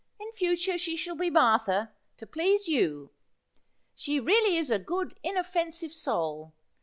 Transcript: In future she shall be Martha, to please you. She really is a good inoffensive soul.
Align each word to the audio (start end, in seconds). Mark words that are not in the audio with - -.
In 0.19 0.31
future 0.31 0.79
she 0.79 0.95
shall 0.95 1.13
be 1.13 1.29
Martha, 1.29 1.91
to 2.17 2.25
please 2.25 2.67
you. 2.67 3.11
She 3.93 4.19
really 4.19 4.57
is 4.57 4.71
a 4.71 4.79
good 4.79 5.13
inoffensive 5.21 5.93
soul. 5.93 6.53